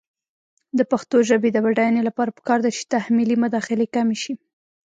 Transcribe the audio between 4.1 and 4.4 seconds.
شي.